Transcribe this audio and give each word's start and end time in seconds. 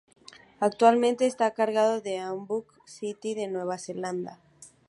Actualmente 0.59 1.27
está 1.27 1.45
a 1.45 1.53
cargo 1.53 2.01
del 2.01 2.21
Auckland 2.21 2.87
City 2.87 3.35
de 3.35 3.47
Nueva 3.47 3.77
Zelanda. 3.77 4.39